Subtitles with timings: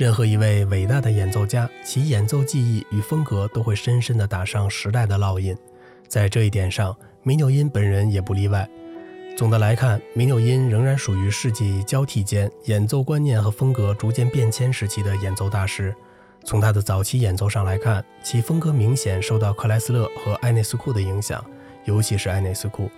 [0.00, 5.54] 任何一位伟大的演奏家，其演奏技艺与风格都会深深地打上时代的烙印。
[6.08, 8.66] 在这一点上，梅纽因本人也不例外。
[9.36, 15.94] 总的来看，梅纽因仍然属于世纪交替间演奏观念和风格逐渐变迁时期的演奏大师。
[16.46, 21.44] 从他的早期演奏上来看，其风格明显受到克莱斯勒和埃内斯库的影响，
[21.84, 22.90] 尤其是埃内斯库。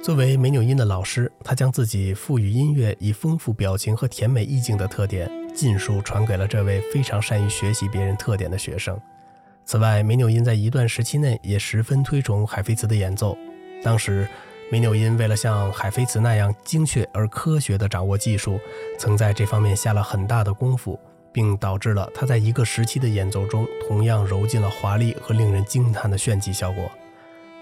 [0.00, 8.96] 作为梅纽因的老师，他将自己赋予音乐以丰富表情和甜美意境的特点，尽数传给了这位非常善于学习别人特点的学生。
[9.64, 13.36] 此外，梅纽因在一段时期内也十分推崇海菲茨的演奏。
[13.82, 14.28] 当时，
[14.70, 18.60] 梅纽因为了像海菲茨那样精确而科学地掌握技术，
[18.98, 21.00] 曾在这方面下了很大的功夫。
[21.36, 26.90] 并导致了他在一个时期的演奏中同样揉进了华丽和令人惊叹的炫技效果。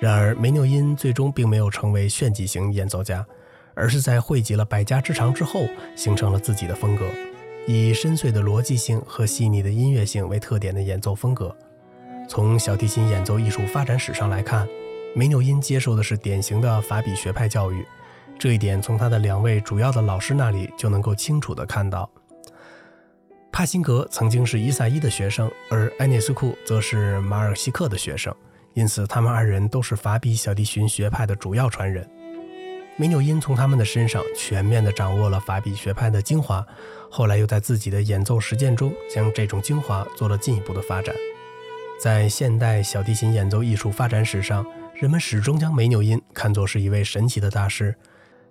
[0.00, 3.24] 然而，梅纽因最终并没有成为炫技型演奏家，
[3.74, 7.06] 而是在汇集了百家之长之后，形成了自己的风格，
[7.66, 11.54] 以深邃的逻辑性和细腻的音乐性为特点的演奏风格。
[12.28, 14.66] 从小提琴演奏艺术发展史上来看，
[15.14, 17.84] 梅纽因接受的是典型的法比学派教育，
[18.38, 22.08] 这一点从他的两位主要的老师那里就能够清楚地看到。
[23.52, 28.34] 帕辛格曾经是伊萨伊的学生，而埃涅斯库则是马尔西克的学生，
[28.74, 32.08] 因此他们二人都是法比小提琴学派的主要传人。
[33.00, 36.62] 梅纽因从他们的身上全面地掌握了法比学派的精华，
[37.10, 41.14] 后来又在自己的演奏实践中将这种精华做了进一步的发展。
[41.98, 47.96] 在现代小提琴演奏艺术发展史上，人们始终将梅纽因看作是一位神奇的大师，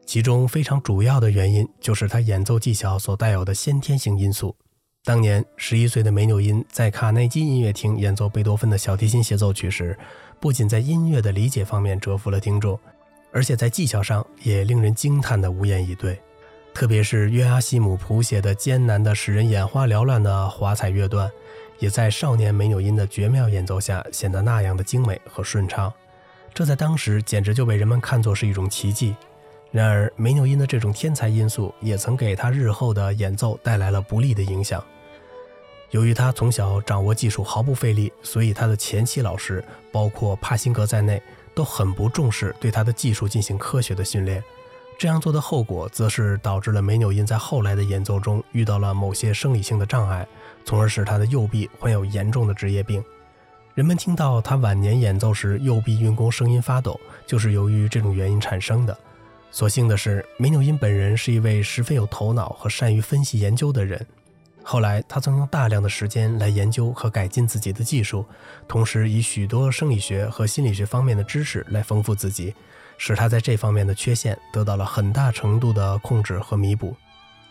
[0.04, 4.56] 其中非常主要的原因就是他演奏技巧所带有的先天性因素。
[5.04, 9.96] 当年十一岁的梅纽因在卡内基音乐厅演奏贝多芬的小提琴协奏曲时，
[10.40, 12.80] 不仅在音乐的理解方面折服了听众，
[13.32, 16.20] 而且在技巧上也令人惊叹的无言以对。
[16.74, 21.30] 特别是约阿希姆谱写的艰难的、使人眼花缭乱的华彩乐段，
[21.80, 25.92] 也在少年梅纽因的绝妙演奏下显得那样的精美和顺畅。
[26.54, 29.16] 这在当时简直就被人们看作是一种奇迹。
[29.72, 34.84] 然而，梅纽因的这种天才因素也曾给他日后的演奏带来了不利的影响。
[35.92, 41.22] 由于他从小掌握技术毫不费力，所以他的前期老师，包括帕辛格在内，
[41.54, 44.44] 都很不重视对他的技术进行科学的训练。
[44.98, 50.28] 这样做的后果，则是导致了梅纽因在后来的演奏中遇到了某些生理性的障碍，
[50.66, 53.04] 从而使他的右臂患有严重的职业病。
[53.76, 58.98] 人们听到他晚年演奏时右臂运弓声音发抖，就是由于这种原因产生的。
[59.52, 64.06] 所幸的是，梅纽因本人是一位十分有头脑和善于分析研究的人。
[64.72, 68.24] 后来，他曾用大量的时间来研究和改进自己的技术，
[68.68, 72.54] 同时以许多生理学和心理学方面的知识来丰富自己，
[72.96, 76.96] 使他在这方面的缺陷得到了很大程度的控制和弥补。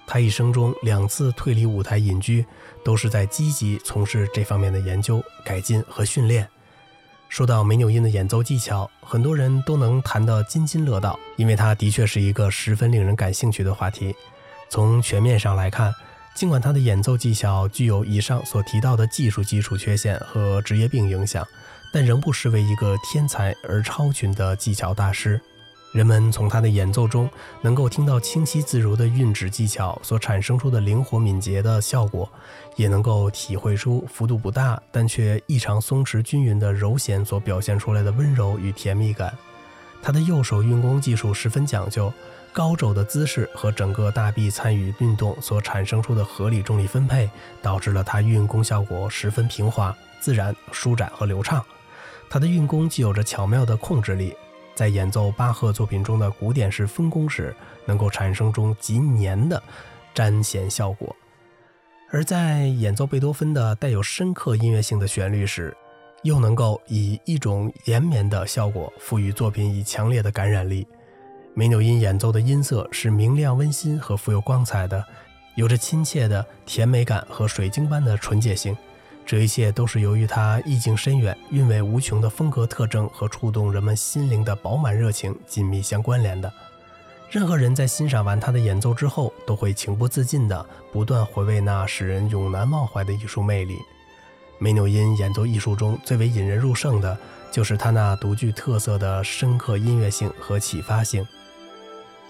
[0.06, 2.46] 他一生中两次退离舞台隐居，
[2.84, 6.48] 都是在积极从事这方面的研究、改进和训练。
[7.28, 14.14] 说到梅纽因的演奏技巧，很多人都能谈得津津乐道，因为他的确是一个十分令人感兴趣的话题。
[14.70, 15.92] 从全面上来看，
[16.38, 21.44] 尽管他的演奏技巧具有以上所提到的技术基础缺陷和职业病影响，
[21.92, 25.40] 但仍不失为一个天才而超群的技巧大师。
[25.90, 27.28] 人们从他的演奏中
[27.60, 32.30] 能够听到清晰自如的运指技巧所产生出的灵活敏捷的效果，
[32.76, 39.36] 也能够体会出幅度不大但却异常松弛均匀的柔弦所表现出来的温柔与甜蜜感。
[40.00, 42.12] 他的右手运弓技术十分讲究，
[42.52, 47.30] 高肘的姿势和整个大臂参与运动所产生出的合理重力分配，
[47.62, 51.64] 导致了他运弓效果十分平滑、自然、舒展和流畅。
[52.28, 54.34] 他的运弓既有着巧妙的控制力。
[54.74, 57.52] 在演奏巴赫作品中的古典式分工时，
[57.84, 59.60] 能够产生中极黏的
[60.14, 61.08] 粘弦效果；
[62.10, 65.76] 而在演奏贝多芬的带有深刻音乐性的旋律时，
[66.22, 70.86] 又能够以一种延绵的效果赋予作品以强烈的感染力。
[71.58, 75.04] 梅纽因演奏的音色是明亮、温馨和富有光彩的，
[75.56, 78.76] 有着亲切的甜美感和水晶般的纯洁性。
[79.26, 86.48] 这一切都是由于他意境深远、韵味无穷的风格特征和触动人们心灵的饱满热情紧密相关联的。
[87.28, 93.76] 任何人在欣赏完他的演奏之后，都会情不自禁地不断回味那使人永难忘怀的艺术魅力。
[94.60, 97.18] 梅纽因演奏艺术中最为引人入胜的，
[97.50, 101.26] 就是他那独具特色的深刻音乐性和启发性。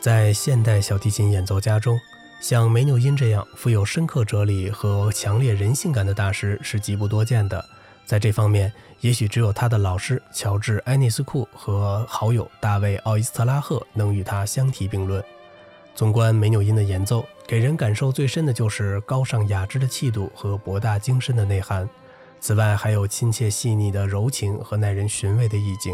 [0.00, 1.98] 在现代小提琴演奏家中，
[2.40, 7.64] 像梅纽因这样富有深刻哲理和强烈人性感的大师是极不多见的。
[8.06, 15.22] 在这方面，也许只有他的老师乔治·埃内斯库和好友大卫·奥伊斯特拉赫能与他相提并论。
[15.96, 21.88] 纵观梅纽因的演奏，给人感受最深的就是高尚雅致的气度和博大精深的内涵。
[22.40, 25.92] 此外，还有亲切细腻的柔情和耐人寻味的意境。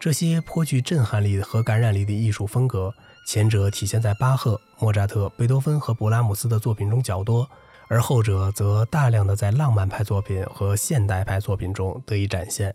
[0.00, 2.92] 这些颇具震撼力和感染力的艺术风格，
[3.28, 7.46] 前者体现在巴赫、莫扎特、贝多芬和勃拉姆斯的作品中较多，
[7.86, 12.74] 而后者则大量的在浪漫派作品和现代派作品中得以展现。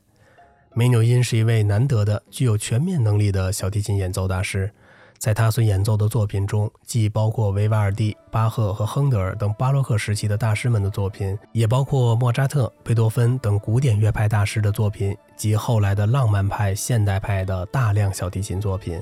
[0.76, 4.72] 梅纽因是一位难得的具有全面能力的小提琴演奏大师。
[5.18, 19.02] 在他所演奏的作品中，既包括维瓦尔第、巴赫和亨德尔等巴洛克时期的大师们的作品，也包括莫扎特、贝多芬等古典乐派大师的作品及后来的浪漫派、现代派的大量小提琴作品。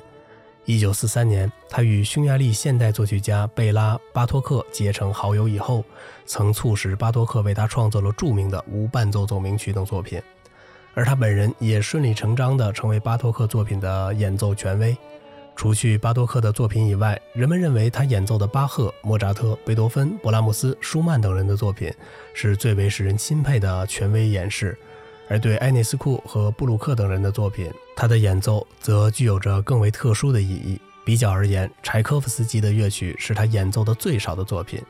[0.65, 5.83] 一九四三年，他与匈牙利现代作曲家贝拉·巴托克结成好友以后，
[6.25, 10.21] 曾促使巴托克为他创作了著名的无伴奏奏鸣曲等作品，
[10.93, 14.95] 而他本人也顺理成章地成为巴托克作品的演奏权威。
[15.55, 21.91] 除去巴托克的作品以外，人们认为他演奏的巴赫、莫扎特、贝多芬、勃拉姆斯、舒曼等人的作品
[22.33, 24.73] 是最为使人钦佩的权威演示；
[25.31, 30.77] 而对埃内斯库和布鲁克等人的作品，他的演奏则具有着更为特殊的意义。
[31.05, 34.81] 比较而言，柴科夫斯基的乐曲是他演奏的最少的作品。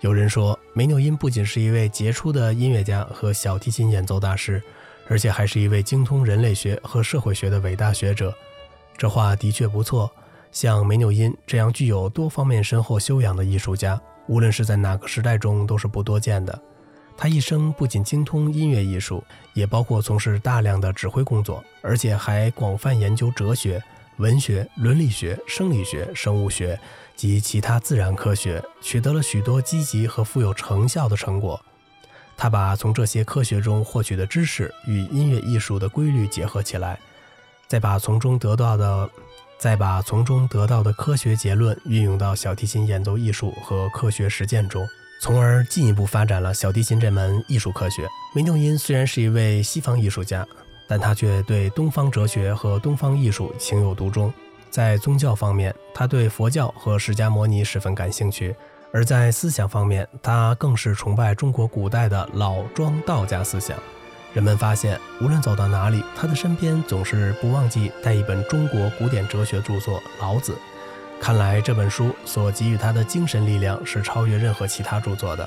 [0.00, 4.60] 有人说，梅纽因不仅是一位杰出的音乐家和小提琴演奏大师，
[5.06, 8.34] 而且还是一位精通人类学和社会学的伟大学者。
[8.96, 10.10] 这话的确不错。
[10.50, 16.60] 像梅纽因这样具有多方面深厚修养的艺术家，无论是在哪个时代中都是不多见的。
[17.20, 23.82] 他一生不仅精通音乐艺术，也包括从事大量的指挥工作，而且还广泛研究哲学、
[24.18, 26.78] 文学、伦理学、生理学、生物学
[27.16, 31.60] 及其他自然科学，取得了许多积极和富有成效的成果。
[32.36, 36.96] 他把从这些科学中获取的知识与音乐艺术的规律结合起来。
[37.66, 39.10] 再把从中得到的，
[39.58, 44.86] 再把从中得到的科学结论运用到小提琴演奏艺术和科学实践中，
[45.20, 48.08] 从而进一步发展了小提琴这门艺术科学。
[48.34, 50.46] 梅纽因虽然是一位西方艺术家，
[50.86, 54.32] 但他却对东方哲学和东方艺术情有独钟。
[54.70, 58.52] 在宗教方面，他对佛教和释迦摩尼十分感兴趣；
[58.92, 63.76] 而在思想方面，他更是崇拜中国古代的老庄道家思想。
[64.34, 70.52] 人们发现，无论走到哪里，他的身边总是不忘记带一本中国古典哲学著作《老子》。
[71.20, 75.46] 看来这本书所给予他的精神力量是超越任何其他著作的。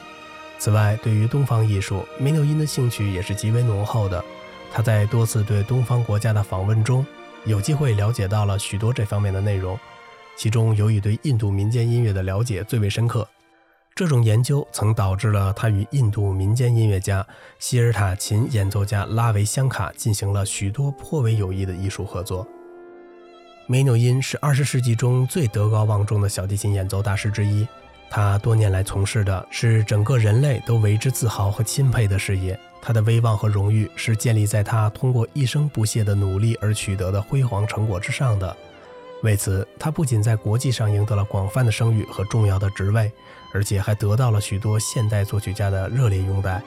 [0.60, 4.24] 此外，对于东方艺术，梅纽因的兴趣也是极为浓厚的。
[4.72, 7.06] 他在多次对东方国家的访问中，
[7.46, 9.80] 有机会了解到了许多这方面的内容，
[10.38, 13.28] 其中尤以对印度民间音乐的了解最为深刻。
[13.96, 17.26] 这种研究曾导致了他与印度民间音乐家
[17.60, 22.48] 希尔塔琴演奏家拉维香卡进行了许多颇为有益的艺术合作。
[23.68, 27.66] 梅纽因是二十世纪中最德高望重的小提琴演奏大师之一，
[28.10, 32.60] 他多年来从事的是整个人类都为之自豪和钦佩的事业。
[32.82, 38.58] 他的威望和荣誉是建立在他通过一生不懈的努力而取得的辉煌成果之上的。
[39.24, 43.10] 为此，他不仅在国际上赢得了广泛的声誉和重要的职位，
[43.54, 46.62] 而且还得到了许多现代作曲家的热烈拥戴。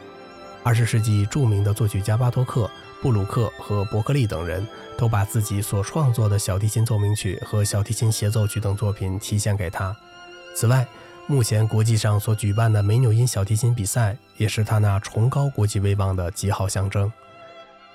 [0.62, 2.70] 二十世纪著名的作曲家巴托克、
[3.04, 4.66] 布鲁克和伯克利等人
[4.96, 9.94] 都把自己所创作的小提琴奏鸣曲和小提琴协奏曲等作品提献给他。
[10.56, 10.88] 此外，
[11.26, 17.12] 目前国际上所举办的梅纽因小提琴比赛，也是他那崇高国际威望的极好象征。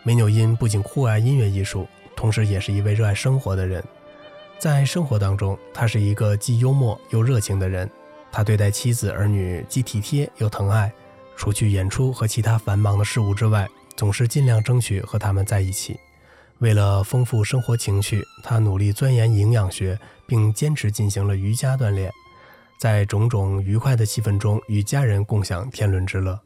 [0.04, 3.84] 梅纽因不仅酷爱音乐艺术，同时也是一位热爱生活的人。
[4.60, 7.90] 在生活当中，他是一个既幽默又热情的人。
[8.32, 10.94] 他对待妻子儿女既体贴又疼爱，
[11.36, 13.68] 除去演出和其他繁忙的事务之外，
[14.00, 16.00] 总是尽量争取和他们在一起。
[16.60, 22.10] 为了丰富生活情趣，他努力钻研营养学，并坚持进行了瑜伽锻炼。
[22.80, 26.40] 在种种愉快的气氛中，与家人共享天伦之乐。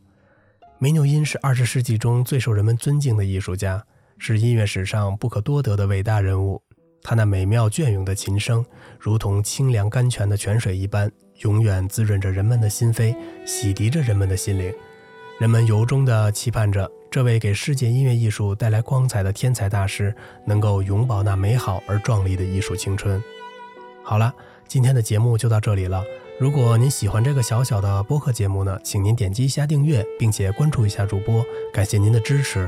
[0.79, 3.85] 梅纽因是二十世纪中最受人们尊敬的艺术家，
[4.17, 6.59] 是音乐史上不可多得的伟大人物。
[7.03, 8.65] 他那美妙隽永的琴声，
[8.99, 14.73] 如同清凉甘泉的泉水一般，永远滋润着人们的心扉，洗涤着人们的心灵。
[15.39, 20.15] 人们由衷地期盼着这位给世界音乐艺术带来光彩的天才大师，
[20.45, 23.23] 能够永葆那美好而壮丽的艺术青春。
[24.03, 24.33] 好了，
[24.67, 26.03] 今天的节目就到这里了。
[26.39, 32.67] 如果您喜欢这个小小的播客节目呢，请您点击一下订阅，并且关注一下主播，感谢您的支持。